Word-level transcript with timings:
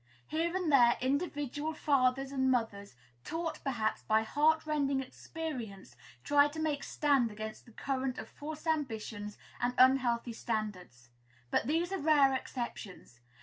Here 0.29 0.55
and 0.55 0.71
there, 0.71 0.97
individual 0.99 1.73
fathers 1.75 2.31
and 2.31 2.49
mothers, 2.49 2.95
taught, 3.23 3.59
perhaps, 3.63 4.01
by 4.01 4.23
heart 4.23 4.65
rending 4.65 4.99
experience, 4.99 5.95
try 6.23 6.47
to 6.47 6.59
make 6.59 6.83
stand 6.83 7.29
against 7.29 7.67
the 7.67 7.71
current 7.71 8.17
of 8.17 8.27
false 8.27 8.65
ambitions 8.65 9.37
and 9.59 9.75
unhealthy 9.77 10.33
standards. 10.33 11.11
But 11.51 11.67
these 11.67 11.91
are 11.93 11.99
rare 11.99 12.33
exceptions. 12.33 13.19